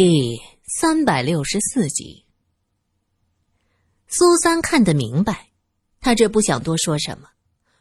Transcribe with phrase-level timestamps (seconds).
[0.00, 2.24] 第三百六十四集，
[4.06, 5.48] 苏三看得明白，
[6.00, 7.26] 他这不想多说什么。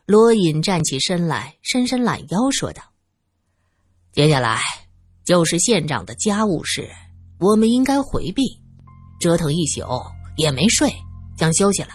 [0.07, 2.81] 罗隐站起身来，伸伸懒腰，说道
[4.11, 4.59] ：“接下来
[5.25, 6.89] 就是县长的家务事，
[7.37, 8.59] 我们应该回避。
[9.19, 9.83] 折腾一宿
[10.37, 10.91] 也没睡，
[11.37, 11.89] 想休息了。”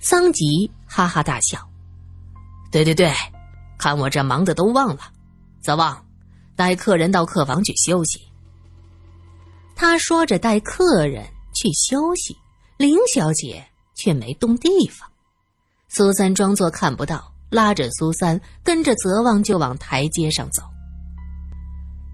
[0.00, 1.66] 桑吉哈哈大笑
[2.70, 3.10] ：“对对对，
[3.78, 5.10] 看我这忙的都忘了。
[5.62, 6.06] 泽旺，
[6.54, 8.20] 带客人到客房去休息。”
[9.74, 12.36] 他说着带客人去休息，
[12.76, 13.64] 林小姐
[13.94, 15.08] 却没动地方。
[15.88, 20.62] 苏三装作看不到，拉着苏三跟着泽旺就往台阶上走。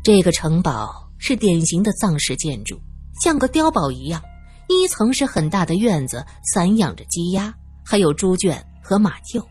[0.03, 2.81] 这个城堡是典型的藏式建筑，
[3.23, 4.23] 像个碉堡一样。
[4.69, 9.43] 一层是很大的院子，散养着鸡鸭，还有猪圈和马厩。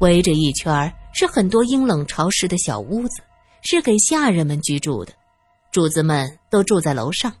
[0.00, 3.22] 围着一圈是很多阴冷潮湿的小屋子，
[3.62, 5.12] 是给下人们居住的。
[5.72, 7.32] 主子们都住在楼上。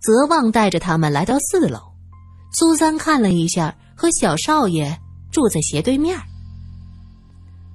[0.00, 1.80] 泽旺带着他们来到四楼，
[2.52, 4.98] 苏三看了一下，和小少爷
[5.30, 6.18] 住在斜对面。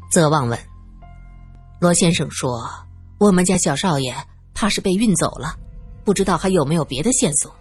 [0.09, 0.57] 泽旺问
[1.79, 2.69] ：“罗先生说，
[3.17, 4.15] 我们家小少爷
[4.53, 5.55] 怕是被运走了，
[6.03, 7.53] 不知道还有没有别的线索？”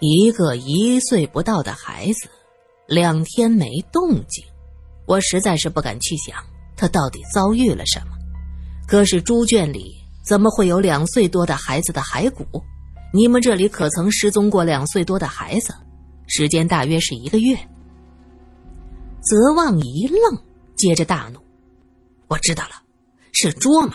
[0.00, 2.28] 一个一岁不到的孩子，
[2.86, 4.44] 两天没动静，
[5.06, 6.42] 我实在是不敢去想
[6.76, 8.16] 他到底遭遇了什么。
[8.86, 10.05] 可是猪圈里……
[10.26, 12.44] 怎么会有两岁多的孩子的骸骨？
[13.14, 15.72] 你们这里可曾失踪过两岁多的孩子？
[16.26, 17.56] 时间大约是一个月。
[19.22, 20.42] 泽旺一愣，
[20.76, 21.38] 接着大怒
[22.26, 22.70] ：“我知道了，
[23.32, 23.94] 是卓玛，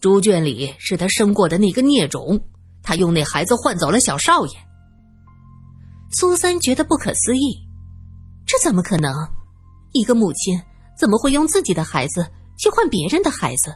[0.00, 2.40] 猪圈里是他生过的那个孽种，
[2.82, 4.52] 他用那孩子换走了小少爷。”
[6.18, 7.68] 苏三觉得不可思议
[8.46, 9.12] ：“这怎么可能？
[9.92, 10.58] 一个母亲
[10.98, 13.74] 怎么会用自己的孩子去换别人的孩子？”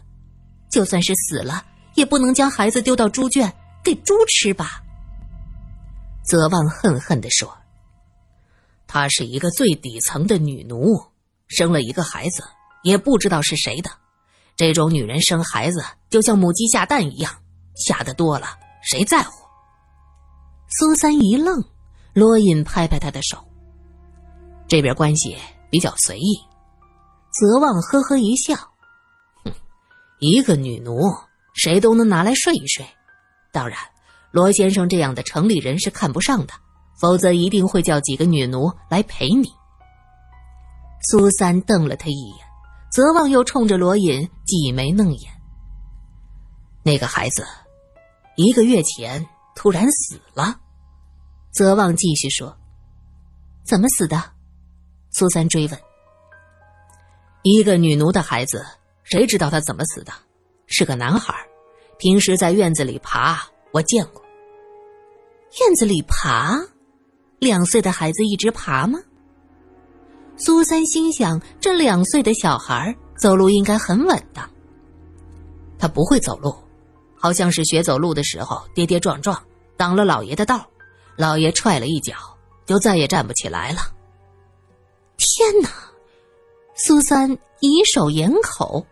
[0.71, 3.53] 就算是死了，也不能将孩子丢到猪圈
[3.83, 4.83] 给猪吃吧？
[6.25, 7.57] 泽旺恨恨地说
[8.87, 11.01] ：“她是一个最底层的女奴，
[11.47, 12.45] 生了一个孩子，
[12.83, 13.91] 也不知道是谁的。
[14.57, 17.33] 这种女人生孩子就像母鸡下蛋一样，
[17.75, 18.49] 下的多了，
[18.83, 19.33] 谁在乎？”
[20.69, 21.65] 苏三一愣，
[22.13, 23.43] 罗隐拍拍他的手
[24.69, 25.35] ：“这边关系
[25.71, 26.39] 比较随意。”
[27.33, 28.55] 泽旺呵呵一笑。
[30.21, 31.01] 一个女奴，
[31.55, 32.85] 谁都能拿来睡一睡。
[33.53, 33.79] 当然，
[34.31, 36.53] 罗先生这样的城里人是看不上的，
[37.01, 39.49] 否则一定会叫几个女奴来陪你。
[41.09, 42.47] 苏三瞪了他一眼，
[42.91, 45.33] 泽旺又冲着罗隐挤眉弄眼。
[46.83, 47.47] 那个孩子，
[48.37, 49.25] 一个月前
[49.55, 50.59] 突然死了。
[51.53, 52.57] 泽旺继续说
[53.65, 54.33] ：“怎么死的？”
[55.11, 55.81] 苏三追问
[57.43, 58.67] ：“一个女奴的孩子。”
[59.11, 60.13] 谁知道他怎么死的？
[60.67, 61.35] 是个男孩，
[61.99, 63.41] 平时在院子里爬，
[63.73, 64.23] 我见过。
[65.61, 66.55] 院子里爬，
[67.39, 68.99] 两岁的孩子一直爬吗？
[70.37, 74.49] 苏三心想，这两岁的小孩走路应该很稳当。
[75.79, 76.55] 他不会走路，
[77.17, 79.43] 好像是学走路的时候跌跌撞撞，
[79.79, 80.69] 挡了老爷的道，
[81.17, 82.15] 老爷踹了一脚，
[82.67, 83.81] 就再也站不起来了。
[85.17, 85.71] 天哪！
[86.75, 87.31] 苏三
[87.61, 88.87] 以手掩口。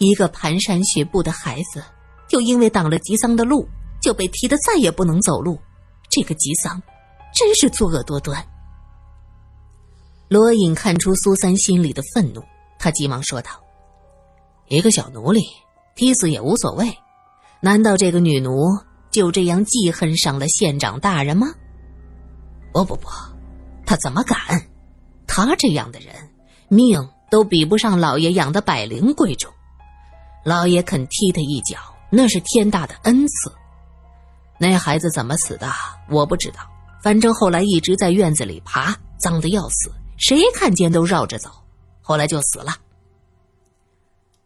[0.00, 1.84] 一个蹒跚学步的孩子，
[2.26, 3.68] 就因为挡了吉桑的路，
[4.00, 5.60] 就被踢得再也不能走路。
[6.08, 6.82] 这个吉桑，
[7.34, 8.42] 真是作恶多端。
[10.28, 12.42] 罗隐看出苏三心里的愤怒，
[12.78, 13.50] 他急忙说道
[14.68, 15.42] ：“一个小奴隶，
[15.94, 16.90] 踢死也无所谓，
[17.60, 18.56] 难道这个女奴
[19.10, 21.48] 就这样记恨上了县长大人吗？
[22.72, 23.06] 不不不，
[23.84, 24.38] 他怎么敢？
[25.26, 26.14] 他这样的人，
[26.68, 29.52] 命都比不上老爷养的百灵贵重。”
[30.44, 31.78] 老爷肯踢他一脚，
[32.10, 33.52] 那是天大的恩赐。
[34.58, 35.70] 那孩子怎么死的，
[36.08, 36.60] 我不知道。
[37.02, 41.50] 反正后来一直在院子里爬，脏的要死，谁看见都绕着走。
[42.00, 42.76] 后来就死了。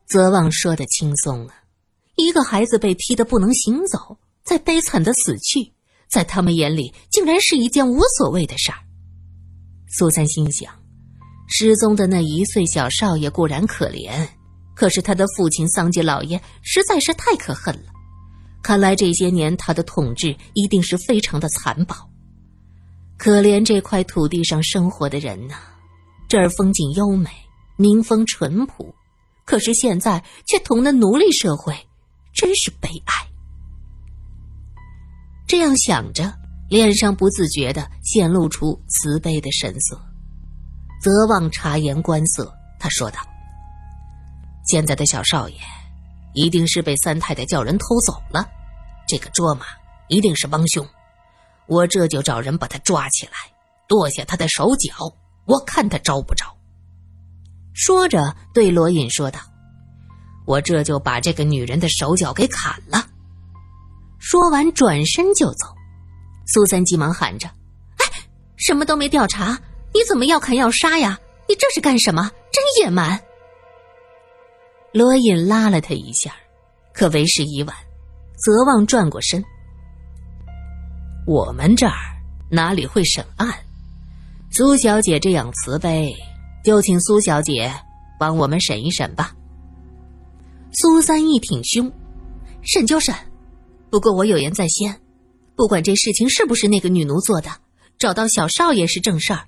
[0.06, 1.54] 泽旺说的轻松了，
[2.16, 5.72] 一个孩子被踢得不能行走，再悲惨的死去，
[6.08, 8.78] 在他们眼里竟然是一件无所谓的事儿。
[9.88, 10.72] 苏三心想，
[11.48, 14.28] 失踪的那一岁小少爷固然可怜。
[14.74, 17.92] 可是他的父亲桑吉老爷实在是太可恨了，
[18.62, 21.94] 看来这些年他的统治一定是非常的残暴。
[23.16, 25.54] 可怜这块土地上生活的人呐，
[26.28, 27.30] 这儿风景优美，
[27.76, 28.92] 民风淳朴，
[29.44, 31.74] 可是现在却同了奴隶社会，
[32.34, 33.14] 真是悲哀。
[35.46, 36.34] 这样想着，
[36.68, 39.96] 脸上不自觉的显露出慈悲的神色。
[41.00, 43.20] 泽旺察言观色，他说道。
[44.64, 45.56] 现在的小少爷，
[46.32, 48.48] 一定是被三太太叫人偷走了。
[49.06, 49.66] 这个卓玛
[50.08, 50.86] 一定是帮凶，
[51.66, 53.32] 我这就找人把他抓起来，
[53.86, 54.94] 剁下他的手脚，
[55.46, 56.46] 我看他招不招。
[57.74, 59.40] 说着，对罗隐说道
[60.46, 63.06] ：“我这就把这个女人的手脚给砍了。”
[64.18, 65.66] 说完，转身就走。
[66.46, 67.48] 苏三急忙喊着
[67.98, 68.06] ：“哎，
[68.56, 69.58] 什么都没调查，
[69.92, 71.18] 你怎么要砍要杀呀？
[71.48, 72.30] 你这是干什么？
[72.50, 73.20] 真野蛮！”
[74.94, 76.32] 罗隐拉了他一下，
[76.92, 77.74] 可为时已晚。
[78.36, 79.44] 泽旺转过身
[81.26, 81.96] ：“我们这儿
[82.48, 83.52] 哪里会审案？
[84.52, 86.14] 苏小姐这样慈悲，
[86.62, 87.74] 就请苏小姐
[88.20, 89.34] 帮我们审一审吧。”
[90.74, 91.90] 苏三一挺胸
[92.62, 93.12] ：“审就审。”
[93.90, 94.96] 不过我有言在先，
[95.56, 97.50] 不管这事情是不是那个女奴做的，
[97.98, 99.40] 找到小少爷是正事儿。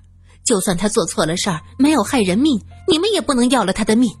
[0.43, 4.13] 就算他做错了事儿，没有害人命，你们也不能要了他的命。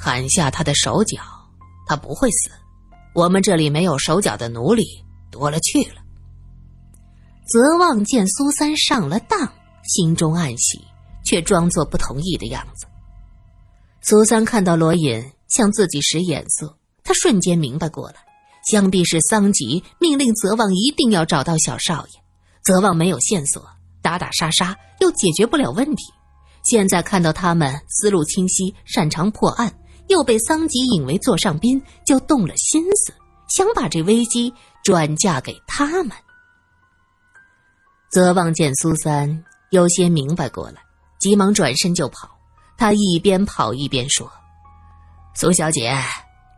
[0.00, 1.18] 砍下他的手脚，
[1.86, 2.50] 他不会死。
[3.14, 4.84] 我们这里没有手脚的奴隶
[5.30, 5.96] 多了去了。
[7.46, 9.52] 泽旺见苏三上了当，
[9.82, 10.80] 心中暗喜，
[11.24, 12.86] 却装作不同意的样子。
[14.00, 18.14] 苏三看到罗隐向自己使眼色，他瞬间明白过来。
[18.64, 22.12] 想必是桑吉命令泽旺一定要找到小少爷，
[22.62, 23.62] 泽旺没有线索，
[24.00, 26.04] 打打杀杀又解决不了问题。
[26.62, 29.74] 现在看到他们思路清晰，擅长破案，
[30.10, 33.14] 又被桑吉引为座上宾，就动了心思，
[33.48, 34.52] 想把这危机
[34.82, 36.10] 转嫁给他们。
[38.10, 40.82] 泽旺见苏三有些明白过来，
[41.20, 42.28] 急忙转身就跑。
[42.76, 44.28] 他一边跑一边说
[45.32, 45.96] ：“苏小姐，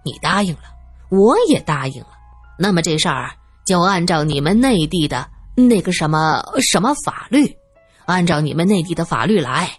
[0.03, 0.63] 你答应了。”
[1.11, 2.13] 我也答应了，
[2.59, 3.31] 那么这事儿
[3.67, 7.55] 就按照你们内地的那个什么什么法律，
[8.07, 9.71] 按照你们内地的法律来。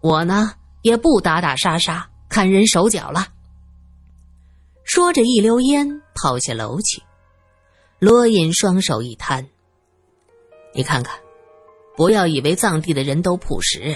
[0.00, 0.52] 我呢
[0.82, 3.28] 也不打打杀杀、砍人手脚了。
[4.84, 7.02] 说着，一溜烟跑下楼去。
[7.98, 9.46] 罗隐双手一摊
[10.74, 11.20] ：“你看看，
[11.94, 13.94] 不要以为藏地的人都朴实，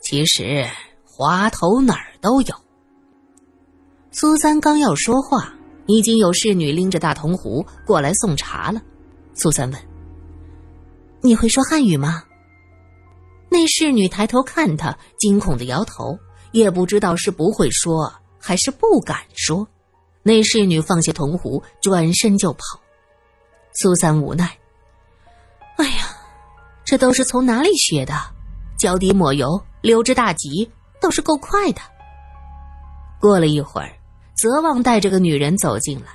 [0.00, 0.66] 其实
[1.04, 2.54] 滑头哪儿都有。”
[4.10, 5.54] 苏三刚要说话。
[5.86, 8.80] 已经有侍女拎着大铜壶过来送茶了。
[9.34, 9.78] 苏三问
[11.20, 12.24] ：“你会说汉语吗？”
[13.52, 16.18] 那侍女抬头看他，惊恐的摇头，
[16.54, 19.66] 也不知道是不会说还是不敢说。
[20.22, 22.60] 那侍女放下铜壶，转身就跑。
[23.74, 24.56] 苏三无奈
[25.76, 26.16] ：“哎呀，
[26.84, 28.14] 这都是从哪里学的？
[28.78, 30.70] 脚底抹油，溜之大吉，
[31.00, 31.80] 倒是够快的。”
[33.20, 33.92] 过了一会儿。
[34.36, 36.06] 泽旺带着个女人走进来，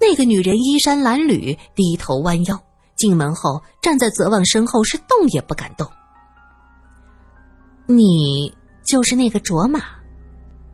[0.00, 2.58] 那个女人衣衫褴褛，低头弯腰，
[2.96, 5.86] 进门后站在泽旺身后，是动也不敢动。
[7.84, 8.50] 你
[8.86, 9.80] 就是那个卓玛？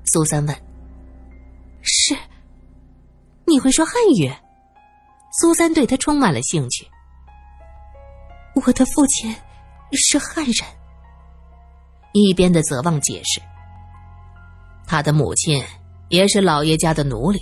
[0.04, 0.56] 苏三问。
[1.82, 2.16] 是。
[3.46, 4.32] 你会说汉语？
[5.40, 6.86] 苏三对他充满了兴趣。
[8.54, 9.34] 我的父亲
[9.92, 10.54] 是汉人。
[12.12, 13.40] 一边的泽旺解释。
[14.86, 15.64] 他的母亲。
[16.08, 17.40] 也是老爷家的奴隶，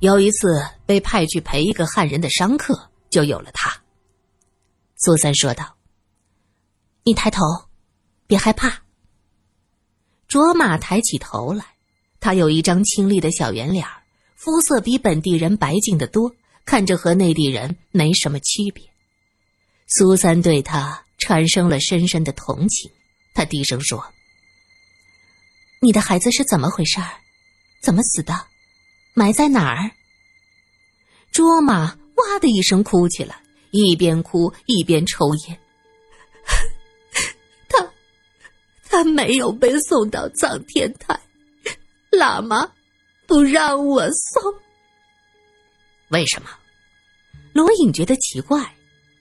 [0.00, 2.74] 有一次被派去陪一个汉人的商客，
[3.10, 3.70] 就有了他。
[4.96, 5.76] 苏三说道
[7.04, 7.42] ：“你抬头，
[8.26, 8.72] 别害怕。”
[10.28, 11.64] 卓玛抬起头来，
[12.20, 13.86] 他有一张清丽的小圆脸，
[14.36, 16.30] 肤色比本地人白净的多，
[16.66, 18.84] 看着和内地人没什么区别。
[19.86, 22.90] 苏三对他产生了深深的同情，
[23.32, 24.04] 他低声说
[25.80, 27.00] ：“你的孩子是怎么回事？”
[27.80, 28.34] 怎么死的？
[29.14, 29.92] 埋在哪儿？
[31.32, 35.58] 卓玛哇的一声哭起来，一边哭一边抽烟。
[38.90, 41.18] 他没有被送到藏天台，
[42.10, 42.70] 喇嘛
[43.26, 44.54] 不让我送。
[46.08, 46.48] 为什么？
[47.52, 48.74] 罗隐觉得奇怪。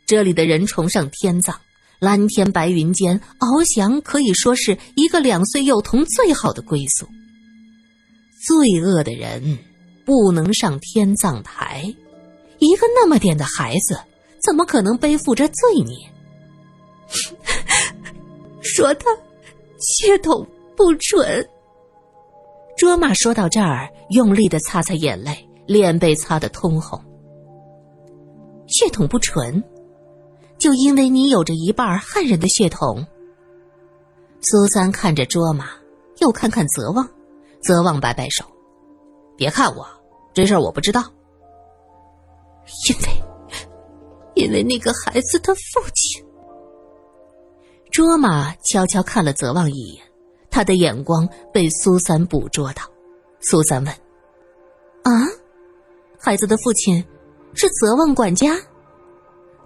[0.06, 1.60] 这里的人崇尚天葬，
[2.00, 7.06] 蓝天白云间，翱翔可以说是一个两岁幼童最好的归宿。
[8.46, 9.58] 罪恶的人
[10.06, 11.94] 不能上天葬台，
[12.60, 14.00] 一个那么点的孩子
[14.42, 15.56] 怎么可能背负着罪
[15.86, 16.10] 孽？
[18.64, 19.06] 说他
[19.80, 21.48] 血统不纯。
[22.78, 27.00] 卓玛说到这儿，用力的擦擦眼泪，脸被擦得通红。
[28.68, 29.64] 血统不纯，
[30.58, 33.06] 就因为你有着一半汉人的血统。
[34.42, 35.70] 苏三看着卓玛，
[36.20, 37.10] 又看看泽旺。
[37.60, 38.46] 泽旺摆摆手，
[39.36, 39.86] 别看我，
[40.34, 41.04] 这事我不知道。
[42.88, 43.24] 因为，
[44.36, 46.24] 因为那个孩子的父亲。
[47.98, 50.06] 卓玛悄悄看了泽旺一眼，
[50.51, 52.84] 他的眼光被苏三捕捉到。
[53.39, 53.92] 苏三问
[55.01, 55.10] ：“啊
[56.20, 57.04] 孩子的父亲
[57.56, 58.56] 是泽旺管家。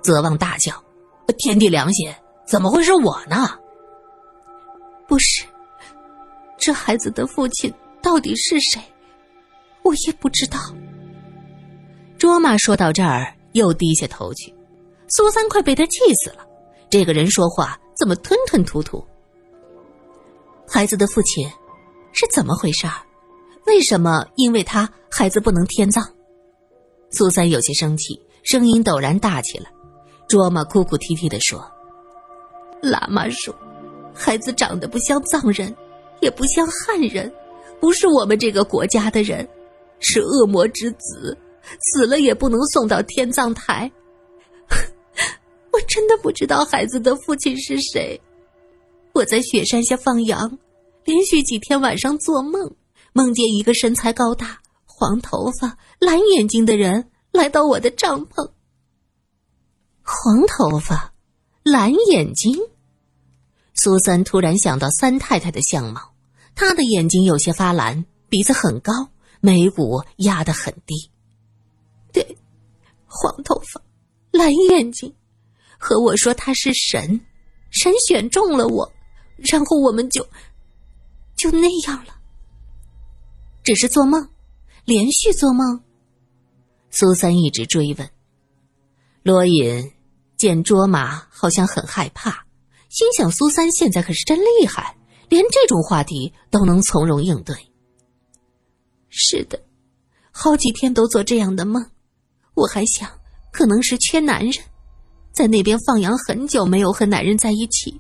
[0.02, 0.82] 泽旺大叫
[1.38, 2.10] ：“天地良心，
[2.48, 3.50] 怎么会是我呢？”
[5.10, 5.44] 不是，
[6.58, 7.70] 这孩子的父亲
[8.02, 8.82] 到底是谁？
[9.82, 10.58] 我也不知道。
[12.18, 14.56] 卓玛说到这儿，又低下头去。
[15.10, 16.48] 苏三快被他气死了，
[16.90, 19.06] 这个人说话怎么吞吞吐吐？
[20.68, 21.48] 孩子的父亲
[22.12, 22.88] 是怎么回事？
[23.68, 26.04] 为什么因为他孩子不能天葬？
[27.12, 29.72] 苏三有些生气，声音陡然大起来。
[30.28, 31.64] 卓玛哭哭啼啼的说
[32.82, 33.54] ：“喇嘛说，
[34.16, 35.72] 孩子长得不像藏人，
[36.22, 37.32] 也不像汉人，
[37.80, 39.48] 不是我们这个国家的人，
[40.00, 41.38] 是恶魔之子，
[41.94, 43.92] 死了也不能送到天葬台。
[45.72, 48.20] 我真的不知道孩子的父亲是谁。
[49.14, 50.58] 我在雪山下放羊，
[51.06, 52.76] 连续几天晚上做梦，
[53.14, 58.52] 梦见一个身材高大、黄头发、蓝眼睛的人来到我的帐篷。”
[60.04, 61.14] 黄头发，
[61.64, 62.58] 蓝眼睛。
[63.74, 66.14] 苏三突然想到三太太的相貌，
[66.54, 68.92] 她的眼睛有些发蓝，鼻子很高，
[69.40, 71.10] 眉骨压得很低。
[72.12, 72.38] 对，
[73.06, 73.82] 黄头发，
[74.32, 75.14] 蓝眼睛，
[75.84, 77.20] 和我说他是神，
[77.72, 78.94] 神选中了我，
[79.38, 80.24] 然后我们就
[81.36, 82.16] 就那样了。
[83.64, 84.30] 只是做梦，
[84.86, 85.82] 连续做梦。
[86.92, 88.08] 苏三一直追问。
[89.24, 89.92] 罗隐
[90.38, 92.46] 见卓玛好像很害怕，
[92.90, 94.96] 心想：苏三现在可是真厉害，
[95.30, 97.56] 连这种话题都能从容应对。
[99.10, 99.60] 是的，
[100.32, 101.84] 好几天都做这样的梦，
[102.54, 103.10] 我还想
[103.52, 104.54] 可能是缺男人，
[105.32, 108.00] 在那边放羊很久没有和男人在一起，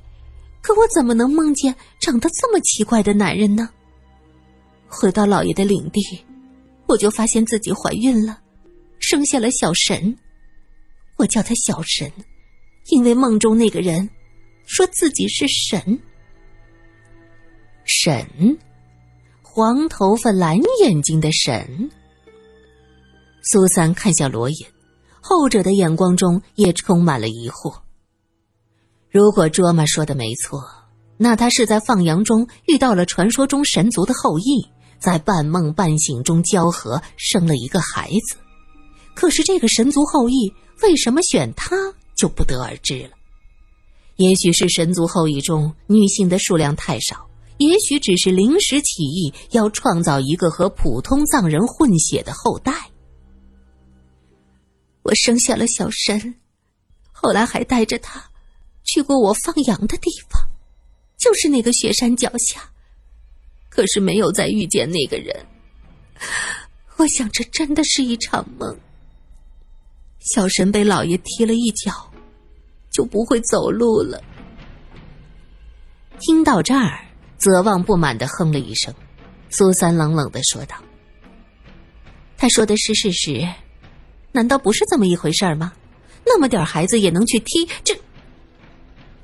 [0.61, 3.69] 可我怎么能梦见长得这么奇怪的男人呢？
[4.87, 6.01] 回到老爷的领地，
[6.87, 8.39] 我就发现自己怀孕了，
[8.99, 10.15] 生下了小神。
[11.17, 12.11] 我叫他小神，
[12.87, 14.09] 因为梦中那个人
[14.65, 15.99] 说自己是神。
[17.85, 18.25] 神，
[19.41, 21.89] 黄头发、蓝眼睛的神。
[23.43, 24.65] 苏三看向罗隐，
[25.21, 27.73] 后者的眼光中也充满了疑惑。
[29.09, 30.61] 如果卓玛说的没错，
[31.17, 34.67] 那他是在放羊中遇到了传说中神族的后裔，
[34.99, 38.35] 在半梦半醒中交合，生了一个孩子。
[39.13, 40.53] 可是这个神族后裔。
[40.83, 41.75] 为什么选他
[42.15, 43.11] 就不得而知了。
[44.15, 52.89] 也许是神族后裔中女性的数量太少，也许只是临时起意要创造一个和普通藏人混血的后代。
[55.03, 56.35] 我生下了小神，
[57.11, 58.23] 后来还带着他
[58.83, 60.41] 去过我放羊的地方，
[61.17, 62.61] 就是那个雪山脚下。
[63.69, 65.45] 可是没有再遇见那个人。
[66.97, 68.77] 我想这真的是一场梦。
[70.19, 72.11] 小神被老爷踢了一脚，
[72.91, 74.21] 就不会走路了。
[76.19, 77.03] 听到这儿，
[77.39, 78.93] 泽旺不满的哼了一声。
[79.49, 80.75] 苏三冷冷的说道
[82.37, 83.47] ：“他说的是事实，
[84.31, 85.73] 难道不是这么一回事吗？
[86.25, 87.95] 那么点孩子也能去踢这？”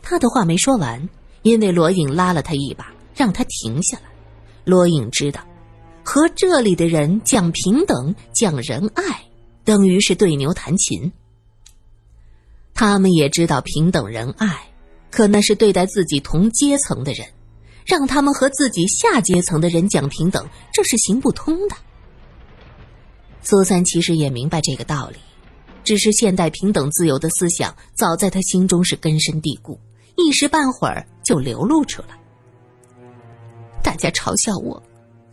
[0.02, 1.08] 他的话没说完，
[1.42, 4.04] 因为罗颖拉了他一把，让他停下来。
[4.64, 5.42] 罗颖知道，
[6.04, 9.22] 和这里的人讲平等，讲仁爱。
[9.64, 11.12] 等于是对牛弹琴。
[12.74, 14.70] 他们也知道平等仁爱，
[15.12, 17.28] 可那是对待自己同阶层的人，
[17.86, 21.76] 让他们和自己下阶层的人讲平等，这是行不通的。
[23.44, 25.18] 苏三其实也明白这个道理，
[25.84, 29.80] 只是现代平等自由的思想早在他心中是根深蒂固，
[30.18, 32.20] 一时半会儿就流露出来。
[33.82, 34.82] 大家嘲笑我，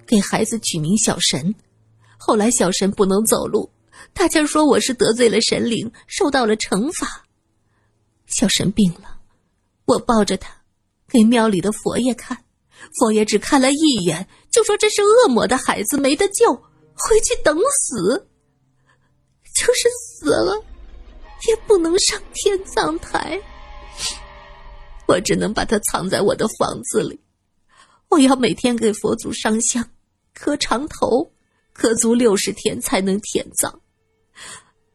[0.07, 1.55] 给孩子取名小神，
[2.17, 3.69] 后来小神不能走路。
[4.13, 7.25] 大家说我是得罪了神灵，受到了惩罚。
[8.27, 9.19] 小神病了，
[9.87, 10.55] 我抱着他
[11.09, 12.45] 给庙里的佛爷看，
[12.99, 16.63] 佛爷只看了一眼，就说这是恶魔的孩子，没得救，
[16.95, 18.29] 回去等死。
[19.55, 20.65] 就是死了，
[21.49, 23.41] 也不能上天葬台。
[25.07, 27.21] 我只能把它藏在我的房子里，
[28.09, 29.89] 我要每天给佛祖上香，
[30.35, 31.31] 磕长头，
[31.73, 33.81] 磕足六十天才能天葬。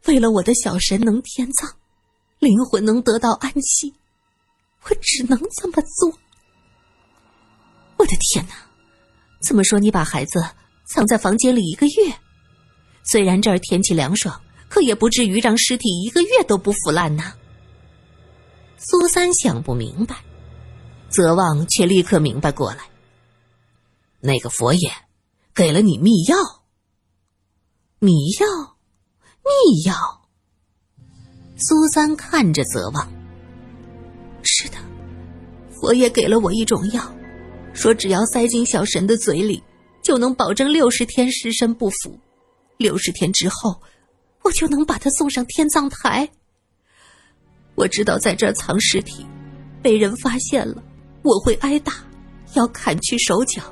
[0.04, 1.76] 为了我的小神能天葬，
[2.38, 3.94] 灵魂能得到安息，
[4.82, 6.12] 我只能这么做。
[7.96, 8.54] 我的天哪！
[9.40, 10.44] 这么说，你把孩子
[10.92, 12.12] 藏在房间里一个月，
[13.04, 17.32] 虽然这儿天气凉爽，可也不至于让尸体一个月都不腐烂呐。
[18.76, 20.16] 苏三想不明白，
[21.08, 22.78] 泽旺却立刻明白过来。
[24.18, 24.90] 那个佛爷
[25.54, 26.36] 给了你秘药，
[28.00, 28.76] 秘药。
[29.42, 29.94] 秘药。
[31.56, 33.12] 苏三看着泽旺，
[34.42, 34.76] 是的，
[35.70, 37.14] 佛爷给了我一种药，
[37.74, 39.62] 说只要塞进小神的嘴里，
[40.02, 42.18] 就能保证六十天尸身不腐，
[42.76, 43.80] 六十天之后，
[44.42, 46.28] 我就能把他送上天葬台。
[47.74, 49.24] 我知道在这儿藏尸体，
[49.82, 50.82] 被人发现了，
[51.22, 51.94] 我会挨打，
[52.54, 53.62] 要砍去手脚，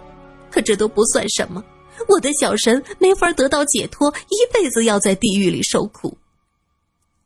[0.50, 1.62] 可这都不算什么。
[2.06, 6.16] 我的小神没法得到解脱，一辈子要在地狱里受苦。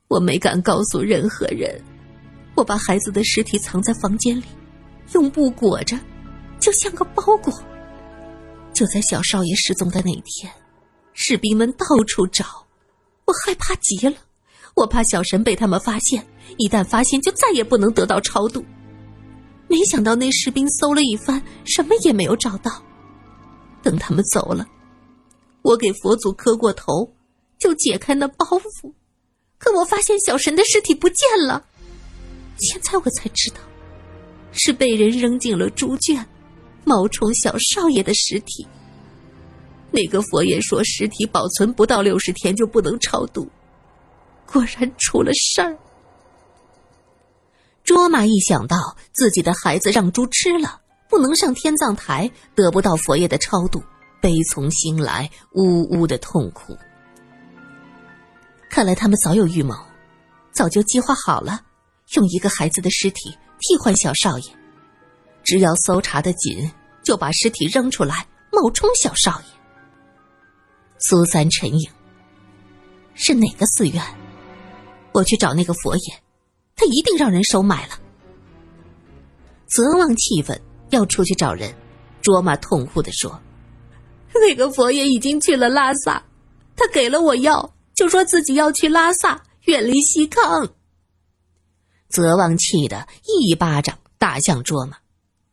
[0.09, 1.81] 我没敢告诉任何人，
[2.55, 4.45] 我把孩子的尸体藏在房间里，
[5.13, 5.99] 用布裹着，
[6.59, 7.53] 就像个包裹。
[8.83, 10.53] 就在小少爷失踪的那一天，
[11.13, 12.67] 士兵们到处找，
[13.27, 14.17] 我害怕极了。
[14.75, 16.27] 我怕小神被他们发现，
[16.59, 18.65] 一旦发现就再也不能得到超度。
[19.69, 22.83] 没想到那士兵搜了一番，什么也没有找到。
[23.85, 24.67] 等他们走了，
[25.63, 27.09] 我给佛祖磕过头，
[27.61, 28.93] 就解开那包袱，
[29.59, 31.65] 可我发现小神的尸体不见了。
[32.59, 33.59] 现在我才知道，
[34.51, 36.27] 是被人扔进了猪圈，
[36.93, 38.69] 冒充小少爷的尸体。
[39.91, 43.49] 那个佛爷说，尸体保存不到六十天就不能超度，
[44.45, 45.75] 果然出了事儿。
[47.83, 50.81] 卓玛一想到自己的孩子让猪吃了。
[51.09, 53.83] 不能上天葬台，得不到佛爷的超度，
[54.21, 56.77] 悲从心来，呜呜的痛哭。
[58.71, 59.75] 看来他们早有预谋，
[60.53, 61.61] 早就计划好了，
[62.17, 63.31] 用一个孩子的尸体
[63.61, 64.45] 替换小少爷。
[65.43, 66.71] 只要搜查的紧，
[67.03, 69.47] 就把尸体扔出来，冒充小少爷。
[70.99, 71.91] 苏三沉吟
[73.15, 74.03] ：“是哪个寺院？
[75.13, 76.23] 我去找那个佛爷，
[76.77, 77.99] 他一定让人收买了。”
[79.67, 80.61] 泽旺气愤。
[80.91, 81.75] 要出去找人，
[82.21, 83.41] 卓玛痛哭的说
[84.35, 86.23] ：“那个佛爷已经去了拉萨，
[86.77, 90.69] 他给了我药，就说自己要去拉萨，远离西康。”
[92.13, 94.99] 泽旺气得一巴掌打向卓玛，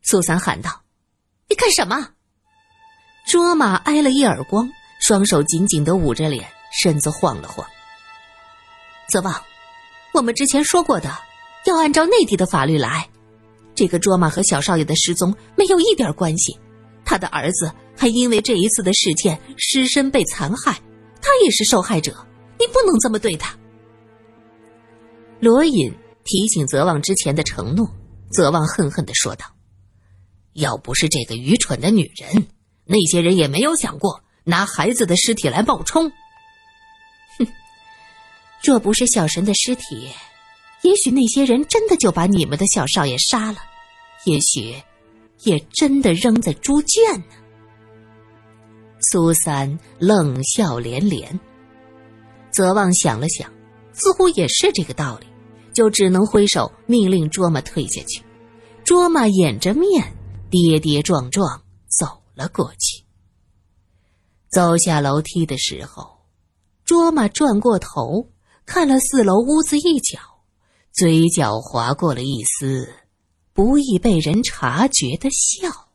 [0.02, 0.82] 苏三喊道
[1.50, 2.08] ：“你干什么？”
[3.28, 4.66] 卓玛挨了一耳光，
[5.00, 6.48] 双手紧紧的捂着脸，
[6.80, 7.66] 身子晃了晃。
[9.10, 9.34] 泽旺，
[10.14, 11.12] 我们之前说过的，
[11.66, 13.06] 要按照内地的法律来。
[13.74, 16.58] 这个卓玛和小少爷的失踪没有一点关系，
[17.04, 20.80] 他的儿子还因为这一次的事件失身被残害，
[21.20, 22.26] 他也是受害者。
[22.58, 23.54] 你不能这么对他。
[25.40, 25.92] 罗隐
[26.24, 27.88] 提醒泽旺之前的承诺，
[28.32, 29.46] 泽旺恨恨的说道
[30.54, 32.46] ：“要不是这个愚蠢的女人，
[32.84, 36.10] 那些人也没有想过拿孩子的尸体来冒充。
[37.38, 37.46] 哼，
[38.62, 40.10] 若不是小神的尸体，
[40.82, 43.58] 也许那些人真的就把你们的小少爷杀了。”
[44.26, 44.74] 也许，
[45.44, 47.34] 也真的扔在猪圈呢。
[49.10, 51.40] 苏三冷笑连连。
[52.50, 53.50] 泽旺想了想，
[53.94, 55.26] 似乎也是这个道理，
[55.72, 58.22] 就只能挥手命令卓玛退下去。
[58.84, 60.14] 卓玛掩着面，
[60.50, 63.04] 跌跌撞撞走了过去。
[64.50, 66.18] 走下楼梯的时候，
[66.84, 68.28] 卓玛转过头，
[68.66, 70.18] 看了四楼屋子一角，
[70.92, 72.92] 嘴角划过了一丝。
[73.52, 75.89] 不易被人察觉的笑。